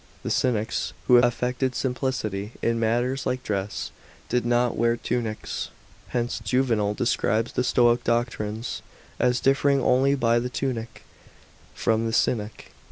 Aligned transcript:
The 0.23 0.31
Cynics, 0.31 0.93
who 1.05 1.17
affected 1.17 1.75
simplicity 1.75 2.53
in 2.63 2.79
matters 2.79 3.27
like 3.27 3.43
dress, 3.43 3.91
did 4.29 4.47
not 4.47 4.75
wear 4.75 4.97
tunics; 4.97 5.69
hence 6.07 6.41
Juvenal 6.43 6.95
describes 6.95 7.53
the 7.53 7.63
Stoic 7.63 8.03
doctrines 8.03 8.81
as 9.19 9.39
"differing 9.39 9.79
only 9.79 10.15
by 10.15 10.39
the 10.39 10.49
tunic 10.49 11.03
from 11.75 12.07
the 12.07 12.13
Cynic." 12.13 12.71